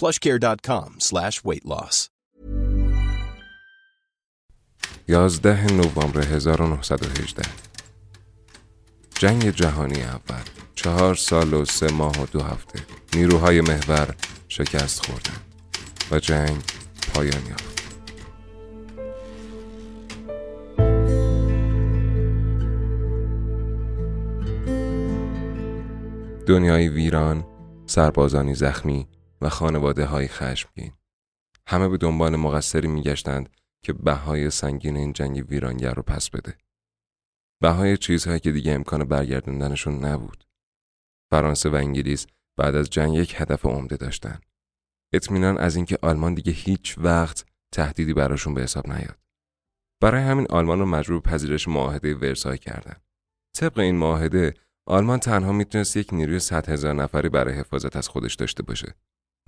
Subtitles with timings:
[0.00, 2.08] plushcare.com slash weight loss.
[5.08, 7.42] 11 نوامبر 1918
[9.18, 10.42] جنگ جهانی اول.
[10.74, 12.78] چهار سال و سه ماه و دو هفته.
[13.14, 14.14] نیروهای محور
[14.48, 15.40] شکست خوردند
[16.10, 16.62] و جنگ
[17.14, 17.76] پایان یافت.
[26.46, 27.44] دنیای ویران
[27.86, 29.08] سربازانی زخمی
[29.40, 30.92] و خانواده های خشمگین.
[31.66, 33.48] همه به دنبال مقصری میگشتند
[33.82, 36.58] که بهای سنگین این جنگ ویرانگر رو پس بده.
[37.62, 40.44] بهای چیزهایی که دیگه امکان برگردوندنشون نبود.
[41.30, 42.26] فرانسه و انگلیس
[42.56, 44.40] بعد از جنگ یک هدف عمده داشتن.
[45.12, 49.18] اطمینان از اینکه آلمان دیگه هیچ وقت تهدیدی براشون به حساب نیاد.
[50.02, 52.96] برای همین آلمان رو مجبور پذیرش معاهده ورسای کردن.
[53.56, 54.54] طبق این معاهده
[54.86, 58.94] آلمان تنها می‌تونست یک نیروی صد هزار نفری برای حفاظت از خودش داشته باشه.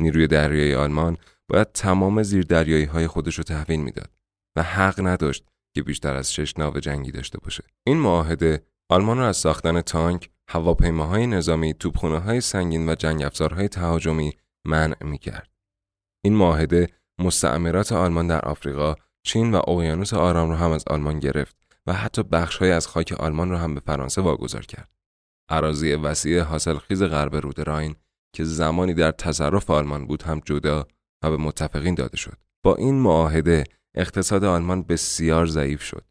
[0.01, 1.17] نیروی دریایی آلمان
[1.49, 4.11] باید تمام زیردریایی های خودش رو تحویل می‌داد
[4.57, 7.65] و حق نداشت که بیشتر از شش ناو جنگی داشته باشه.
[7.87, 13.69] این معاهده آلمان را از ساختن تانک، هواپیماهای نظامی، توپخانه های سنگین و جنگ افزارهای
[13.69, 14.33] تهاجمی
[14.65, 15.51] منع می‌کرد.
[16.25, 16.89] این معاهده
[17.19, 22.23] مستعمرات آلمان در آفریقا، چین و اقیانوس آرام را هم از آلمان گرفت و حتی
[22.23, 24.91] بخشهایی از خاک آلمان را هم به فرانسه واگذار کرد.
[25.49, 27.97] عراضی وسیع حاصلخیز غرب رود راین
[28.33, 30.87] که زمانی در تصرف آلمان بود هم جدا
[31.25, 32.37] و به متفقین داده شد.
[32.65, 36.05] با این معاهده اقتصاد آلمان بسیار ضعیف شد.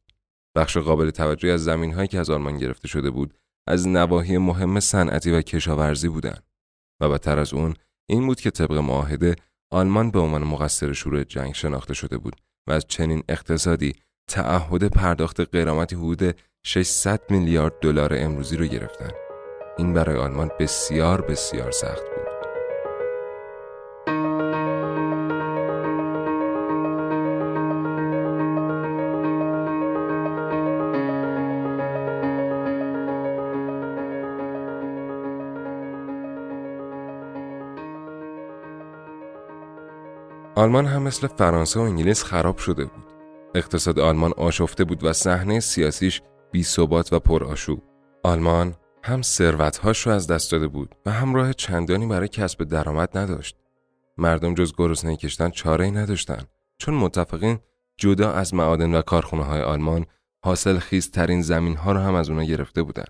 [0.57, 3.33] بخش قابل توجهی از زمینهایی که از آلمان گرفته شده بود
[3.67, 6.43] از نواحی مهم صنعتی و کشاورزی بودند
[7.01, 7.73] و بدتر از اون
[8.09, 9.35] این بود که طبق معاهده
[9.71, 12.35] آلمان به عنوان مقصر شروع جنگ شناخته شده بود
[12.67, 13.93] و از چنین اقتصادی
[14.29, 19.26] تعهد پرداخت غیرامتی حدود 600 میلیارد دلار امروزی رو گرفتن.
[19.77, 22.27] این برای آلمان بسیار بسیار سخت بود.
[40.55, 43.03] آلمان هم مثل فرانسه و انگلیس خراب شده بود.
[43.55, 46.21] اقتصاد آلمان آشفته بود و صحنه سیاسیش
[46.51, 47.83] بی ثبات و پرآشوب.
[48.23, 48.75] آلمان
[49.07, 53.55] هم ثروتهاش رو از دست داده بود و هم راه چندانی برای کسب درآمد نداشت.
[54.17, 56.43] مردم جز گرسنه کشتن چاره ای نداشتن
[56.77, 57.59] چون متفقین
[57.97, 60.05] جدا از معادن و کارخونه های آلمان
[60.43, 63.05] حاصل خیزترین زمین ها رو هم از اونا گرفته بودن.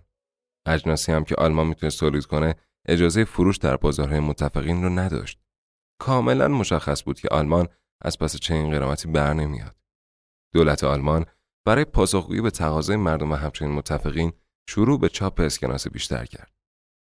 [0.65, 2.55] اجناسی هم که آلمان می‌تونست تولید کنه
[2.87, 5.39] اجازه فروش در بازارهای متفقین رو نداشت.
[5.99, 7.67] کاملا مشخص بود که آلمان
[8.01, 9.75] از پس چنین قرامتی بر نمیاد.
[10.53, 11.25] دولت آلمان
[11.65, 14.33] برای پاسخگویی به تقاضای مردم و همچنین متفقین
[14.69, 16.51] شروع به چاپ اسکناس بیشتر کرد.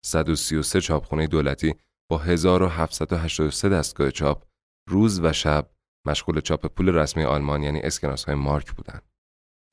[0.04, 1.74] 133 چاپخانه دولتی
[2.10, 4.44] با 1783 دستگاه چاپ
[4.88, 5.70] روز و شب
[6.06, 9.02] مشغول چاپ پول رسمی آلمان یعنی اسکناس های مارک بودند.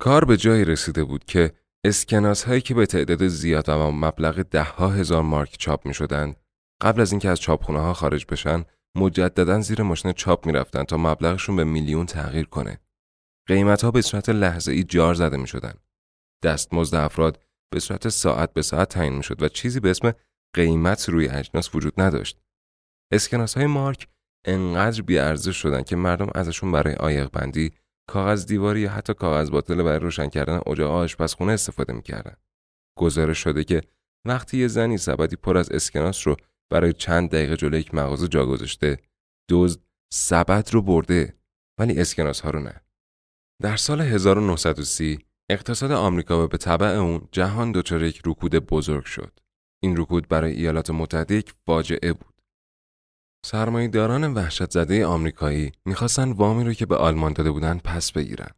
[0.01, 1.53] کار به جایی رسیده بود که
[1.85, 6.35] اسکناس هایی که به تعداد زیاد و مبلغ ده ها هزار مارک چاپ می شدند
[6.81, 8.65] قبل از اینکه از چاپخونه ها خارج بشن
[8.97, 12.79] مجددا زیر ماشین چاپ می‌رفتن تا مبلغشون به میلیون تغییر کنه.
[13.47, 15.73] قیمت ها به صورت لحظه ای جار زده می شدن.
[16.43, 20.13] دستمزد افراد به صورت ساعت به ساعت تعیین می شد و چیزی به اسم
[20.55, 22.39] قیمت روی اجناس وجود نداشت.
[23.13, 24.07] اسکناس های مارک
[24.45, 27.71] انقدر بیارزش شدن که مردم ازشون برای آیق بندی
[28.09, 32.35] کاغذ دیواری یا حتی کاغذ باطل برای روشن کردن اجاق آشپزخونه استفاده می‌کردن.
[32.97, 33.81] گزارش شده که
[34.27, 36.35] وقتی یه زنی سبدی پر از اسکناس رو
[36.71, 38.97] برای چند دقیقه جلوی یک مغازه جا گذاشته
[39.49, 39.79] دزد
[40.13, 41.33] سبد رو برده
[41.79, 42.81] ولی اسکناس ها رو نه
[43.61, 49.39] در سال 1930 اقتصاد آمریکا و به طبع اون جهان دچار یک رکود بزرگ شد
[49.83, 52.35] این رکود برای ایالات متحده یک فاجعه بود
[53.45, 58.49] سرمایه‌داران وحشت زده آمریکایی می‌خواستن وامی رو که به آلمان داده بودن پس بگیرن.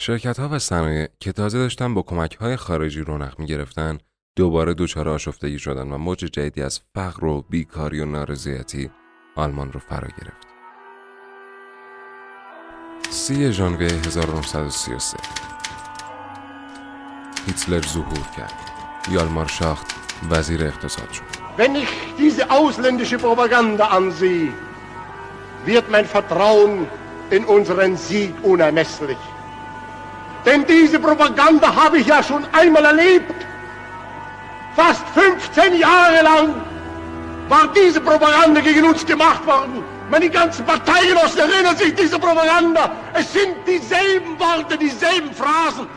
[0.00, 3.98] شرکت ها و صنایع که تازه داشتن با کمک های خارجی رونق می‌گرفتن
[4.36, 8.90] دوباره دچار آشفتگی شدن و موج جدیدی از فقر و بیکاری و نارضایتی
[9.36, 10.46] آلمان رو فرا گرفت.
[13.10, 15.51] سی ژانویه 1933
[17.47, 18.53] هیتلر ظهور کرد.
[19.11, 19.85] یالمار شاخت
[20.29, 21.23] وزیر اقتصاد شد.
[21.57, 24.53] Wenn ich diese ausländische Propaganda ansehe,
[25.65, 26.87] wird mein Vertrauen
[27.29, 29.17] in unseren Sieg unermesslich.
[30.45, 33.35] Denn diese Propaganda habe ich ja schon einmal erlebt.
[34.75, 36.53] Fast 15 Jahre lang
[37.49, 39.83] war diese Propaganda gegen uns gemacht worden.
[40.09, 42.91] Meine ganzen Parteigenossen erinnern sich dieser Propaganda.
[43.13, 45.87] Es sind dieselben Worte, dieselben Phrasen.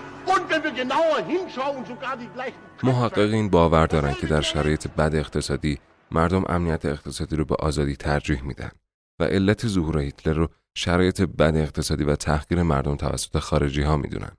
[2.83, 5.79] محققین باور دارند که در شرایط بد اقتصادی
[6.11, 8.71] مردم امنیت اقتصادی رو به آزادی ترجیح میدن
[9.19, 14.31] و علت ظهور هیتلر رو شرایط بد اقتصادی و تحقیر مردم توسط خارجی ها می‌دونن.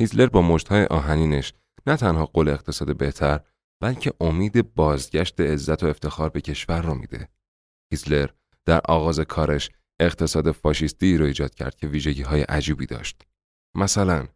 [0.00, 1.52] هیتلر با مشتهای آهنینش
[1.86, 3.40] نه تنها قول اقتصاد بهتر
[3.80, 7.28] بلکه امید بازگشت عزت و افتخار به کشور رو میده.
[7.92, 8.28] هیتلر
[8.64, 9.70] در آغاز کارش
[10.00, 13.22] اقتصاد فاشیستی رو ایجاد کرد که ویژگی های عجیبی داشت.
[13.76, 14.26] مثلا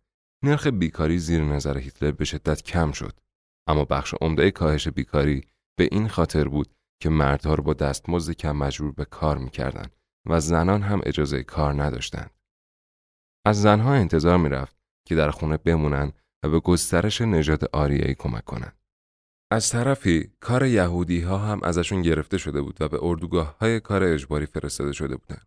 [0.44, 3.20] نرخ بیکاری زیر نظر هیتلر به شدت کم شد
[3.68, 5.44] اما بخش عمده کاهش بیکاری
[5.78, 9.96] به این خاطر بود که مردها رو با دستمزد کم مجبور به کار می‌کردند
[10.28, 12.30] و زنان هم اجازه کار نداشتند.
[13.46, 14.76] از زنها انتظار می‌رفت
[15.08, 16.12] که در خونه بمونن
[16.44, 18.76] و به گسترش نژاد آریایی کمک کنند.
[19.52, 24.02] از طرفی کار یهودی ها هم ازشون گرفته شده بود و به اردوگاه های کار
[24.02, 25.46] اجباری فرستاده شده بودند.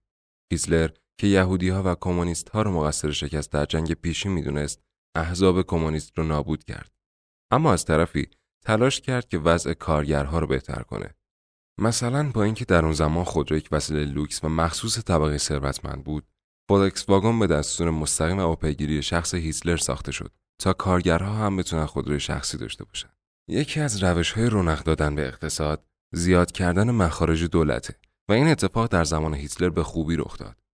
[0.51, 0.89] هیتلر
[1.19, 4.84] که یهودی ها و کمونیست ها رو مقصر شکست در جنگ پیشی می‌دونست
[5.15, 6.91] احزاب کمونیست رو نابود کرد.
[7.51, 8.27] اما از طرفی
[8.65, 11.15] تلاش کرد که وضع کارگرها رو بهتر کنه.
[11.81, 16.27] مثلا با اینکه در اون زمان خودرو یک وسیله لوکس و مخصوص طبقه ثروتمند بود،
[16.69, 20.31] فولکس واگن به دستور مستقیم و پیگیری شخص هیتلر ساخته شد
[20.61, 23.09] تا کارگرها هم بتونن خودروی شخصی داشته باشن.
[23.49, 27.95] یکی از روش های رونق دادن به اقتصاد زیاد کردن مخارج دولته
[28.29, 30.64] و این اتفاق در زمان هیتلر به خوبی رخ داد.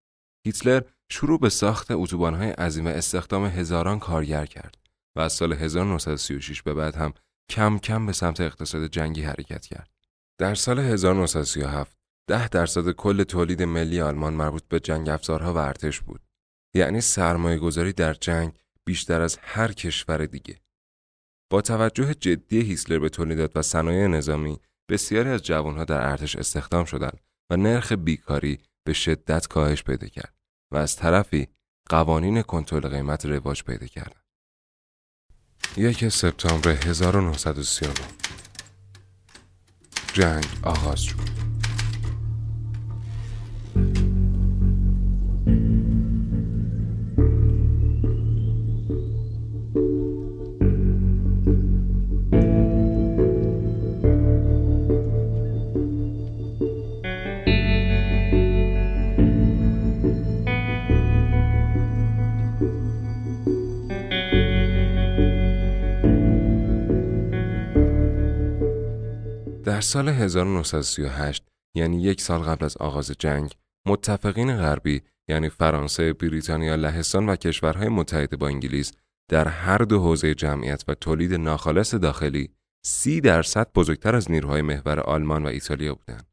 [0.45, 4.77] هیتلر شروع به ساخت اتوبان‌های عظیم استخدام هزاران کارگر کرد
[5.15, 7.13] و از سال 1936 به بعد هم
[7.49, 9.89] کم کم به سمت اقتصاد جنگی حرکت کرد.
[10.37, 11.97] در سال 1937
[12.27, 16.21] ده درصد کل تولید ملی آلمان مربوط به جنگ افزارها و ارتش بود.
[16.75, 18.53] یعنی سرمایه گذاری در جنگ
[18.85, 20.61] بیشتر از هر کشور دیگه.
[21.51, 24.59] با توجه جدی هیتلر به تولیدات و صنایع نظامی
[24.89, 30.35] بسیاری از جوانها در ارتش استخدام شدند و نرخ بیکاری به شدت کاهش پیدا کرد
[30.71, 31.47] و از طرفی
[31.89, 34.15] قوانین کنترل قیمت رواج پیدا کرد.
[35.77, 37.93] یک سپتامبر 1939
[40.13, 41.50] جنگ آغاز شد.
[69.63, 73.55] در سال 1938 یعنی یک سال قبل از آغاز جنگ
[73.87, 78.91] متفقین غربی یعنی فرانسه، بریتانیا، لهستان و کشورهای متحد با انگلیس
[79.29, 82.49] در هر دو حوزه جمعیت و تولید ناخالص داخلی
[82.85, 86.27] سی درصد بزرگتر از نیروهای محور آلمان و ایتالیا بودند.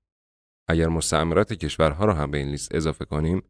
[0.69, 3.43] اگر مستعمرات کشورها را هم به این لیست اضافه کنیم،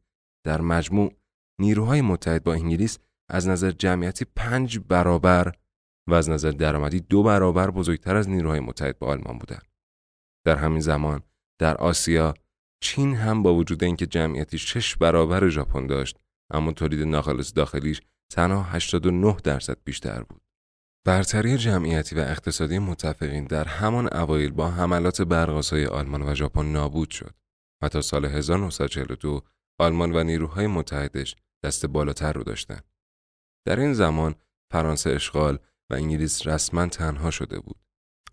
[0.46, 1.14] در مجموع
[1.60, 2.98] نیروهای متحد با انگلیس
[3.30, 5.52] از نظر جمعیتی پنج برابر
[6.08, 9.66] و از نظر درآمدی دو برابر بزرگتر از نیروهای متحد با آلمان بودند.
[10.46, 11.22] در همین زمان
[11.60, 12.34] در آسیا
[12.82, 16.18] چین هم با وجود اینکه جمعیتی شش برابر ژاپن داشت
[16.50, 18.00] اما تولید ناخالص داخلیش
[18.32, 20.42] تنها 89 درصد بیشتر بود.
[21.06, 27.10] برتری جمعیتی و اقتصادی متفقین در همان اوایل با حملات برقاسای آلمان و ژاپن نابود
[27.10, 27.34] شد
[27.82, 29.42] و تا سال 1942
[29.80, 32.84] آلمان و نیروهای متحدش دست بالاتر رو داشتند.
[33.66, 34.34] در این زمان
[34.72, 35.58] فرانسه اشغال
[35.90, 37.76] و انگلیس رسما تنها شده بود.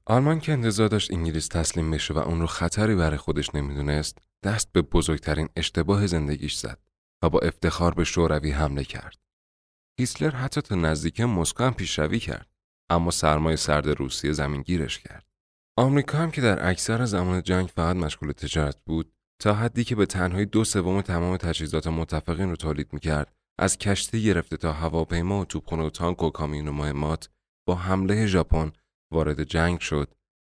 [0.05, 4.71] آلمان که انتظار داشت انگلیس تسلیم بشه و اون رو خطری برای خودش نمی‌دونست دست
[4.71, 6.79] به بزرگترین اشتباه زندگیش زد
[7.23, 9.17] و با افتخار به شوروی حمله کرد.
[9.99, 12.49] هیتلر حتی تا نزدیک مسکو هم پیشروی کرد
[12.89, 15.25] اما سرمایه سرد روسیه زمینگیرش کرد.
[15.77, 20.05] آمریکا هم که در اکثر زمان جنگ فقط مشغول تجارت بود تا حدی که به
[20.05, 25.45] تنهایی دو سوم تمام تجهیزات متفقین رو تولید می‌کرد از کشتی گرفته تا هواپیما و
[25.45, 27.29] توپخانه و تانک و کامیون و مهمات
[27.67, 28.71] با حمله ژاپن
[29.13, 30.13] وارد جنگ شد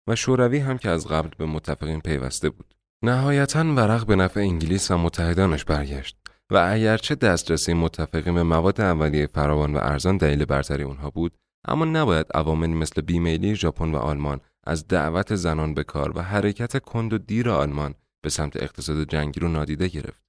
[0.10, 4.92] و شوروی هم که از قبل به متفقین پیوسته بود نهایتا ورق به نفع انگلیس
[4.92, 6.18] و متحدانش برگشت
[6.52, 11.38] و اگرچه دسترسی متفقین به مواد اولیه فراوان و ارزان دلیل برتری اونها بود
[11.68, 16.82] اما نباید عواملی مثل بیمیلی ژاپن و آلمان از دعوت زنان به کار و حرکت
[16.84, 20.24] کند و دیر آلمان به سمت اقتصاد جنگی رو نادیده گرفت.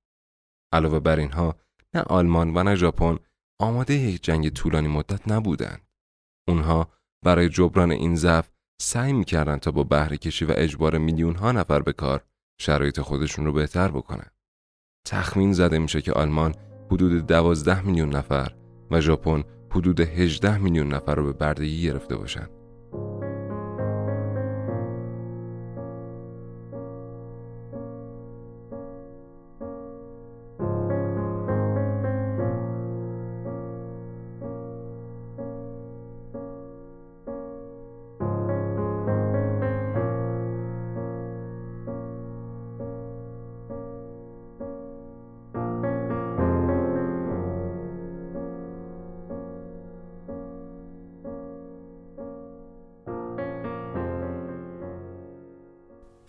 [0.72, 1.56] علاوه بر اینها
[1.94, 3.18] نه آلمان و نه ژاپن
[3.60, 5.89] آماده یک جنگ طولانی مدت نبودند.
[6.50, 6.88] اونها
[7.24, 11.82] برای جبران این ضعف سعی می‌کردند تا با بهره کشی و اجبار میلیون ها نفر
[11.82, 12.24] به کار
[12.60, 14.30] شرایط خودشون رو بهتر بکنن.
[15.06, 16.54] تخمین زده میشه که آلمان
[16.86, 18.52] حدود دوازده میلیون نفر
[18.90, 22.59] و ژاپن حدود 18 میلیون نفر رو به بردگی گرفته باشند.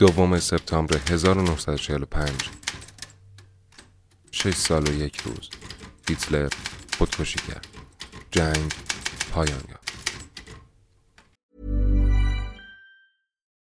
[0.01, 2.31] دوم سپتامبر 1945
[4.31, 5.50] شش سال و یک روز.
[6.10, 6.50] هیتلر
[6.98, 7.67] خودکشی کرد.
[8.31, 8.74] جنگ
[9.31, 9.80] پایان یافت.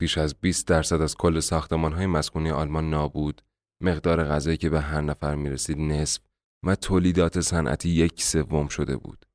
[0.00, 3.42] بیش از 20 درصد از کل ساختمان های مسکونی آلمان نابود،
[3.82, 6.22] مقدار غذایی که به هر نفر می‌رسید نصف
[6.66, 9.26] و تولیدات صنعتی یک سوم شده بود.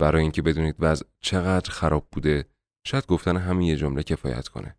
[0.00, 2.44] برای اینکه بدونید وضع چقدر خراب بوده،
[2.86, 4.76] شاید گفتن همین یه جمله کفایت کنه.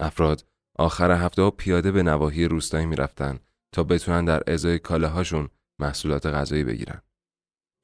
[0.00, 0.46] افراد
[0.78, 3.38] آخر هفته ها پیاده به نواحی روستایی می‌رفتن
[3.74, 5.48] تا بتونن در ازای کالاهاشون
[5.80, 7.02] محصولات غذایی بگیرن.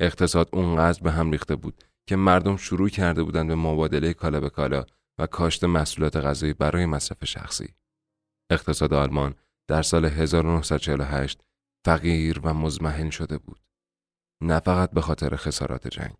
[0.00, 4.50] اقتصاد اونقدر به هم ریخته بود که مردم شروع کرده بودند به مبادله کالا به
[4.50, 4.84] کالا
[5.20, 7.74] و کاشت محصولات غذایی برای مصرف شخصی.
[8.50, 9.34] اقتصاد آلمان
[9.68, 11.40] در سال 1948
[11.84, 13.60] فقیر و مزمحل شده بود.
[14.42, 16.14] نه فقط به خاطر خسارات جنگ.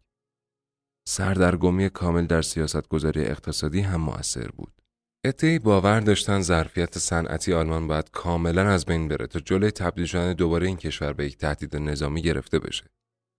[1.08, 4.82] سردرگمی کامل در سیاست گذاری اقتصادی هم مؤثر بود.
[5.24, 10.32] اتهی باور داشتن ظرفیت صنعتی آلمان باید کاملا از بین بره تا جلوی تبدیل شدن
[10.32, 12.84] دوباره این کشور به یک تهدید نظامی گرفته بشه.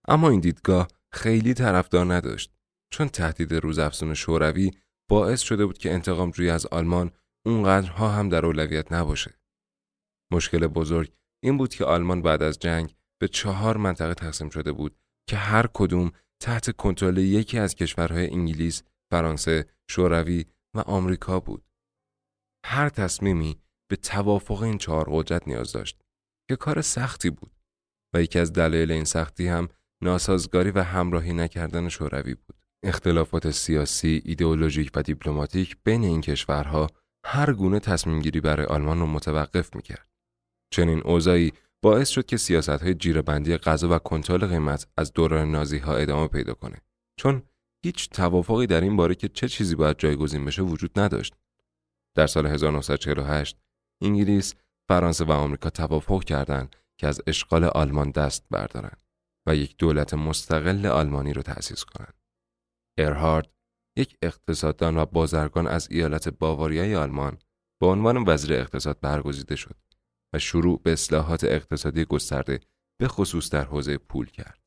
[0.08, 2.52] اما این دیدگاه خیلی طرفدار نداشت
[2.90, 4.70] چون تهدید روزافزون شوروی
[5.10, 7.10] باعث شده بود که انتقام جوی از آلمان
[7.46, 9.38] اونقدرها هم در اولویت نباشه.
[10.32, 14.96] مشکل بزرگ این بود که آلمان بعد از جنگ به چهار منطقه تقسیم شده بود
[15.28, 20.44] که هر کدوم تحت کنترل یکی از کشورهای انگلیس، فرانسه، شوروی
[20.74, 21.64] و آمریکا بود.
[22.64, 26.02] هر تصمیمی به توافق این چهار قدرت نیاز داشت
[26.48, 27.52] که کار سختی بود
[28.14, 29.68] و یکی از دلایل این سختی هم
[30.02, 32.61] ناسازگاری و همراهی نکردن شوروی بود.
[32.82, 36.86] اختلافات سیاسی، ایدئولوژیک و دیپلماتیک بین این کشورها
[37.24, 40.08] هر گونه تصمیم گیری برای آلمان را متوقف می‌کرد.
[40.70, 45.78] چنین اوضاعی باعث شد که سیاست های جیرهبندی غذا و کنترل قیمت از دوران نازی
[45.78, 46.76] ها ادامه پیدا کنه.
[47.20, 47.42] چون
[47.84, 51.34] هیچ توافقی در این باره که چه چیزی باید جایگزین بشه وجود نداشت.
[52.16, 53.56] در سال 1948
[54.02, 54.54] انگلیس،
[54.88, 59.02] فرانسه و آمریکا توافق کردند که از اشغال آلمان دست بردارند
[59.46, 62.21] و یک دولت مستقل آلمانی را تأسیس کنند.
[62.98, 63.52] ارهارد
[63.96, 67.38] یک اقتصاددان و بازرگان از ایالت باواریای آلمان
[67.80, 69.76] به عنوان وزیر اقتصاد برگزیده شد
[70.34, 72.60] و شروع به اصلاحات اقتصادی گسترده
[73.00, 74.62] به خصوص در حوزه پول کرد.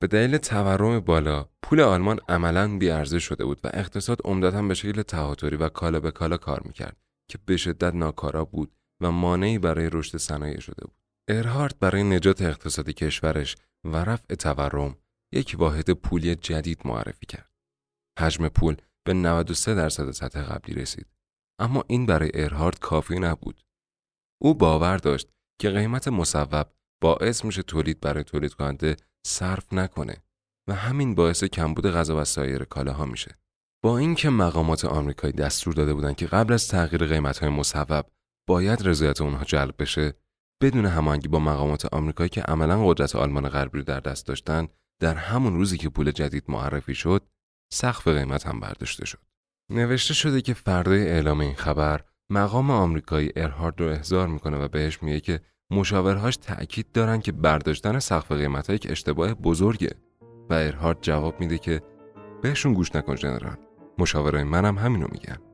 [0.00, 5.02] به دلیل تورم بالا، پول آلمان عملاً بیارزش شده بود و اقتصاد عمدتا به شکل
[5.02, 6.96] تهاتری و کالا به کالا کار می‌کرد
[7.30, 10.96] که به شدت ناکارا بود و مانعی برای رشد صنایع شده بود.
[11.28, 14.96] ارهارد برای نجات اقتصادی کشورش و رفع تورم
[15.32, 17.50] یک واحد پولی جدید معرفی کرد.
[18.18, 21.06] حجم پول به 93 درصد سطح قبلی رسید.
[21.60, 23.60] اما این برای ارهارد کافی نبود.
[24.42, 25.28] او باور داشت
[25.60, 30.16] که قیمت مصوب باعث میشه تولید برای تولید کننده صرف نکنه
[30.68, 33.38] و همین باعث کمبود غذا و سایر کالاها میشه.
[33.84, 38.06] با اینکه مقامات آمریکایی دستور داده بودند که قبل از تغییر قیمت‌های مصوب
[38.48, 40.14] باید رضایت اونها جلب بشه
[40.62, 44.68] بدون هماهنگی با مقامات آمریکایی که عملا قدرت آلمان غربی رو در دست داشتن
[45.00, 47.22] در همون روزی که پول جدید معرفی شد
[47.72, 49.18] سقف قیمت هم برداشته شد.
[49.70, 52.00] نوشته شده که فردای اعلام این خبر
[52.30, 55.40] مقام آمریکایی ارهارد رو احضار می‌کنه و بهش میگه که
[55.70, 59.90] مشاورهاش تأکید دارن که برداشتن سقف قیمت یک اشتباه بزرگه.
[60.50, 61.82] و ارهارد جواب میده که
[62.42, 63.56] بهشون گوش نکن جنرال.
[63.98, 65.47] مشاورای منم همینو میگن.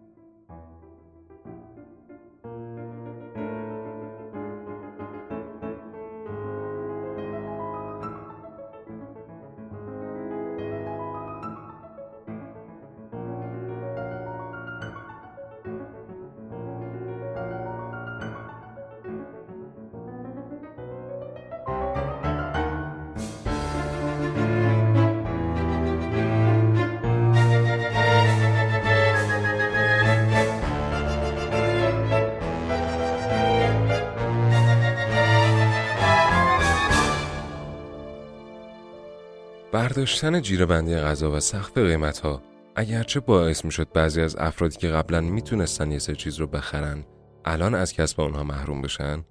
[39.75, 42.43] برداشتن جیرهبندی غذا و سقف قیمت ها
[42.77, 47.05] اگرچه باعث می شد بعضی از افرادی که قبلا می‌تونستن یه سه چیز رو بخرن
[47.45, 49.25] الان از کسب اونها محروم بشن.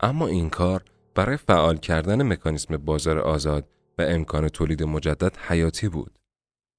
[0.00, 0.84] اما این کار
[1.14, 6.18] برای فعال کردن مکانیسم بازار آزاد و امکان تولید مجدد حیاتی بود.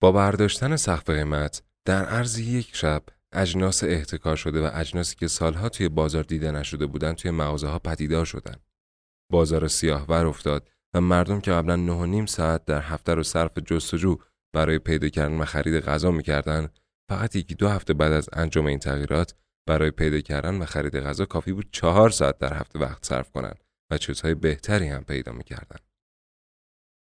[0.01, 5.69] با برداشتن سقف قیمت در عرض یک شب اجناس احتکار شده و اجناسی که سالها
[5.69, 8.55] توی بازار دیده نشده بودن توی مغازه ها پدیدار شدن.
[9.31, 13.57] بازار سیاهور افتاد و مردم که قبلا نه و نیم ساعت در هفته رو صرف
[13.57, 14.17] جستجو
[14.55, 16.69] برای پیدا کردن و خرید غذا می‌کردن
[17.09, 19.35] فقط یکی دو هفته بعد از انجام این تغییرات
[19.67, 23.63] برای پیدا کردن و خرید غذا کافی بود چهار ساعت در هفته وقت صرف کنند
[23.91, 25.77] و چیزهای بهتری هم پیدا می‌کردن.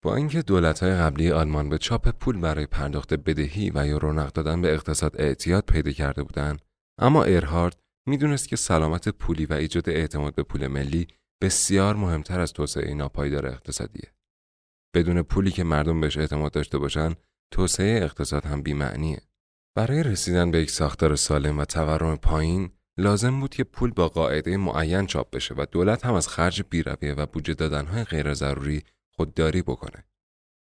[0.04, 4.62] با اینکه دولت‌های قبلی آلمان به چاپ پول برای پرداخت بدهی و یا رونق دادن
[4.62, 6.62] به اقتصاد اعتیاد پیدا کرده بودند
[7.00, 11.06] اما ایرهارد می‌دونست که سلامت پولی و ایجاد اعتماد به پول ملی
[11.42, 14.12] بسیار مهمتر از توسعه ناپایدار اقتصادیه.
[14.94, 17.14] بدون پولی که مردم بهش اعتماد داشته باشن،
[17.50, 19.22] توسعه اقتصاد هم بیمعنیه.
[19.76, 24.56] برای رسیدن به یک ساختار سالم و تورم پایین، لازم بود که پول با قاعده
[24.56, 29.62] معین چاپ بشه و دولت هم از خرج بیرویه و بودجه دادنهای غیر ضروری خودداری
[29.62, 30.04] بکنه.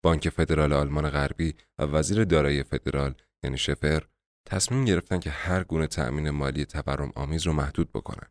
[0.04, 3.14] بانک فدرال آلمان غربی و وزیر دارایی فدرال
[3.44, 4.04] یعنی شفر
[4.46, 8.28] تصمیم گرفتن که هر گونه تأمین مالی تورم آمیز رو محدود بکنن.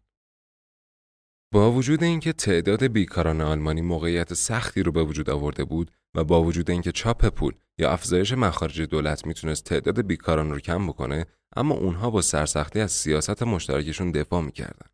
[1.53, 6.43] با وجود اینکه تعداد بیکاران آلمانی موقعیت سختی رو به وجود آورده بود و با
[6.43, 11.75] وجود اینکه چاپ پول یا افزایش مخارج دولت می‌تونست تعداد بیکاران رو کم بکنه اما
[11.75, 14.87] اونها با سرسختی از سیاست مشترکشون دفاع می‌کردن.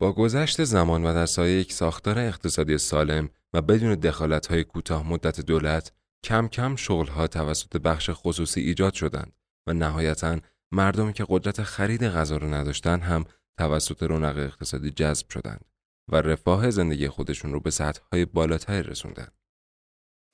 [0.00, 5.40] با گذشت زمان و در سایه یک ساختار اقتصادی سالم و بدون دخالت‌های کوتاه مدت
[5.40, 5.92] دولت
[6.24, 9.32] کم کم شغلها توسط بخش خصوصی ایجاد شدند
[9.66, 10.38] و نهایتا
[10.72, 13.24] مردمی که قدرت خرید غذا رو نداشتند هم
[13.58, 15.64] توسط رونق اقتصادی جذب شدند.
[16.12, 19.28] و رفاه زندگی خودشون رو به سطحهای بالاتری رسوندن.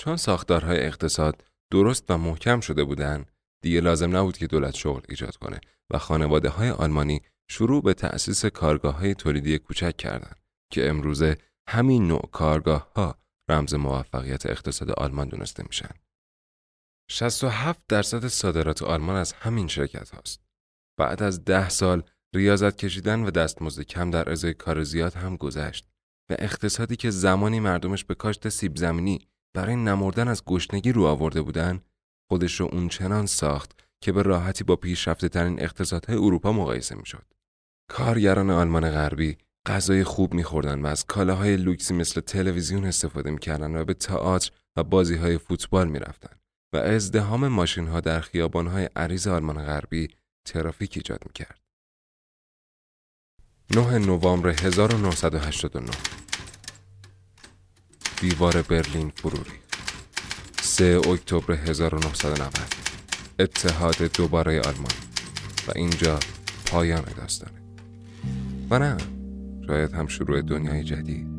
[0.01, 3.25] چون ساختارهای اقتصاد درست و محکم شده بودن،
[3.63, 8.45] دیگه لازم نبود که دولت شغل ایجاد کنه و خانواده های آلمانی شروع به تأسیس
[8.45, 10.41] کارگاه های تولیدی کوچک کردند
[10.73, 15.95] که امروزه همین نوع کارگاه ها رمز موفقیت اقتصاد آلمان دونسته میشن.
[17.11, 20.41] 67 درصد صادرات آلمان از همین شرکت هاست.
[20.99, 22.03] بعد از ده سال
[22.35, 25.89] ریاضت کشیدن و دستمزد کم در ازای کار زیاد هم گذشت
[26.31, 29.21] و اقتصادی که زمانی مردمش به کاشت سیب زمینی
[29.55, 31.81] برای نمردن از گشنگی رو آورده بودن
[32.31, 37.27] خودش رو اونچنان ساخت که به راحتی با پیشرفته ترین اقتصادهای اروپا مقایسه می‌شد.
[37.91, 43.85] کارگران آلمان غربی غذای خوب میخوردن و از کالاهای لوکسی مثل تلویزیون استفاده می‌کردن و
[43.85, 46.37] به تئاتر و بازی های فوتبال می‌رفتن
[46.75, 50.09] و ازدهام ماشین ها در خیابان های عریض آلمان غربی
[50.45, 51.62] ترافیک ایجاد می‌کرد.
[53.71, 55.91] 9 نوامبر 1989
[58.21, 59.59] دیوار برلین فروری.
[60.63, 62.51] 3 اکتبر 1990
[63.41, 64.93] اتحاد دوباره آلمان.
[65.69, 66.19] و اینجا
[66.67, 67.63] پایان داستانه.
[68.71, 68.97] و نه
[69.67, 71.32] شاید هم شروع دنیای جدید.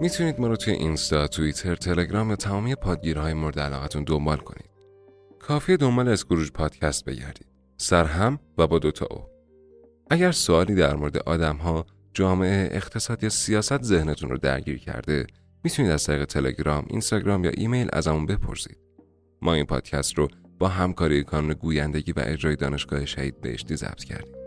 [0.00, 4.70] می‌تونید ما رو توی اینستا، توییتر، تلگرام و تمامی پادگیرهای مورد علاقتون دنبال کنید.
[5.38, 7.46] کافی دنبال اسکروج پادکست بگردید.
[7.76, 9.24] سرهم و با دوتا او.
[10.10, 15.26] اگر سوالی در مورد آدم ها، جامعه، اقتصاد یا سیاست ذهنتون رو درگیر کرده،
[15.64, 18.78] می‌تونید از طریق تلگرام، اینستاگرام یا ایمیل ازمون بپرسید.
[19.42, 24.39] ما این پادکست رو با همکاری کانون گویندگی و اجرای دانشگاه شهید بهشتی ضبط کردیم